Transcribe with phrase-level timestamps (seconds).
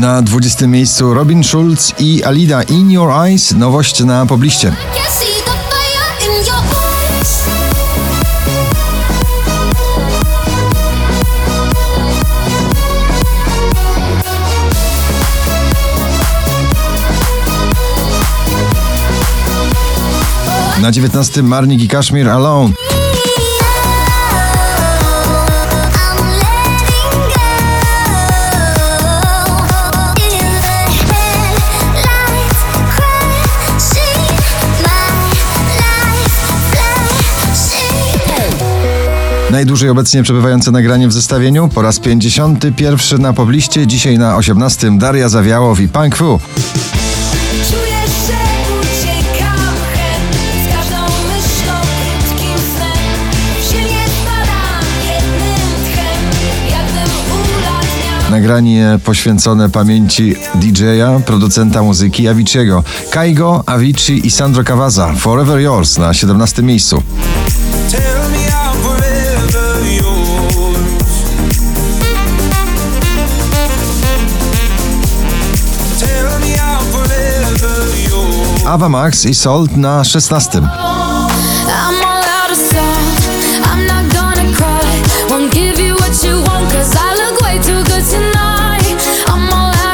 [0.00, 4.72] Na 20 miejscu Robin Schulz i Alida In Your Eyes, nowość na pobliście.
[20.80, 22.97] Na 19 Marnik i Kashmir Alone.
[39.50, 41.68] Najdłużej obecnie przebywające nagranie w zestawieniu.
[41.68, 46.40] Po raz 51 na pobliście, dzisiaj na 18 Daria Zawiałow i Punk Fu.
[58.30, 62.82] Nagranie poświęcone pamięci DJ-a, producenta muzyki Avicii'ego.
[63.10, 65.12] Kaigo, Avicii i Sandro Cavazza.
[65.12, 67.02] Forever Yours na 17 miejscu.
[78.68, 80.60] Ava Max i Salt na 16.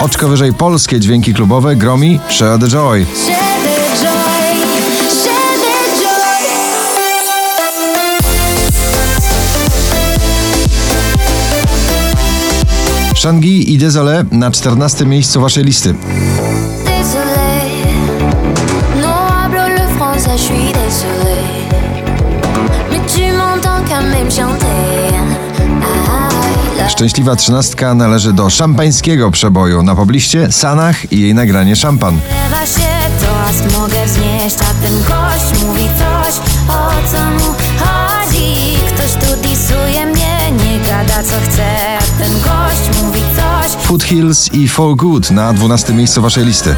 [0.00, 3.06] Oczko wyżej polskie dźwięki klubowe gromi Share the Joy.
[13.14, 15.94] Shangi i Désolé na 14 miejscu waszej listy.
[27.04, 32.20] Szczęśliwa trzynastka należy do szampańskiego przeboju na pobliście Sanach i jej nagranie Szampan.
[32.30, 32.80] Lewa się
[33.20, 36.34] to aż mogę znieść, a ten gość mówi coś,
[36.68, 38.54] o co mu chodzi.
[38.88, 43.82] Ktoś tu disuje mnie, nie gada co chce, a ten gość mówi coś.
[43.82, 46.76] Foothills i For Good na 12 miejscu waszej listy.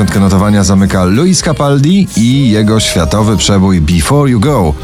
[0.00, 4.74] dziesiątkę notowania zamyka Luis Capaldi i jego światowy przebój Before You Go.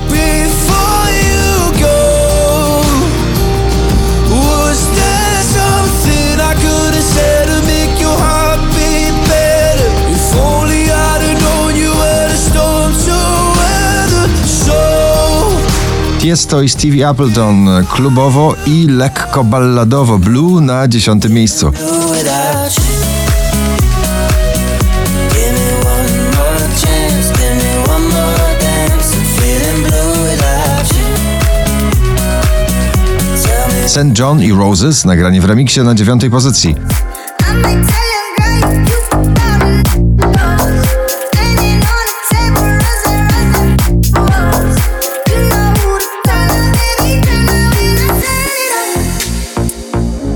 [16.23, 21.73] Jest to i Stevie Appleton klubowo i lekko balladowo blue na dziesiątym miejscu.
[33.87, 34.19] St.
[34.19, 36.75] John i Roses, nagranie w remiksie na dziewiątej pozycji.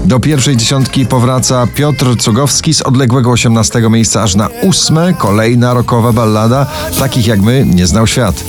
[0.05, 5.15] Do pierwszej dziesiątki powraca Piotr Cugowski z odległego 18 miejsca aż na ósme.
[5.15, 6.67] Kolejna rokowa ballada,
[6.99, 8.44] takich jak my nie znał świat.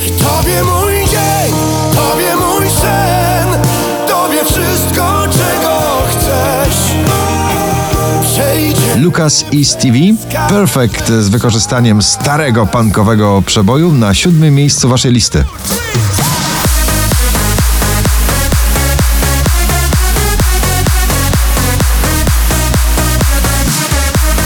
[9.01, 10.13] Lucas i Stevie,
[10.49, 15.43] Perfect z wykorzystaniem starego punkowego przeboju na siódmym miejscu waszej listy.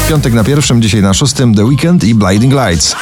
[0.10, 2.96] Piątek na pierwszym, dzisiaj na szóstym The Weekend i Blinding Lights.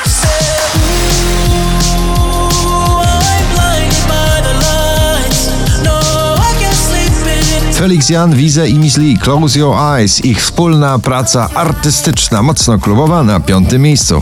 [7.83, 13.23] Felix Jan, Wize i Miss Lee, Close Your Eyes, ich wspólna praca artystyczna, mocno klubowa
[13.23, 14.21] na piątym miejscu.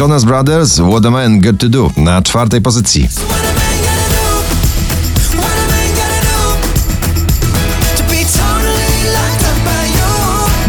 [0.00, 3.08] Jonas Brothers, What a Man Got To Do na czwartej pozycji.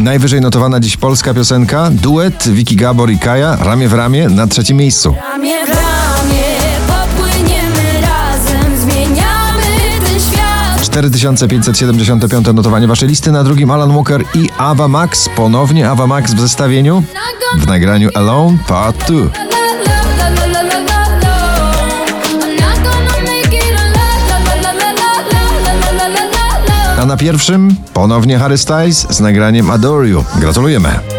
[0.04, 4.78] Najwyżej notowana dziś polska piosenka, duet Wiki Gabor i Kaja, ramię w ramię na trzecim
[4.78, 5.16] miejscu.
[5.32, 6.44] Ramię w ramię
[6.88, 9.64] popłyniemy razem Zmieniamy
[10.06, 16.08] ten świat 4575 notowanie waszej listy, na drugim Alan Walker i Ava Max, ponownie Ava
[16.08, 17.04] Max w zestawieniu
[17.58, 19.43] w nagraniu Alone Part 2.
[27.04, 30.24] A na pierwszym ponownie Harry Styles z nagraniem Adore You.
[30.40, 31.13] Gratulujemy.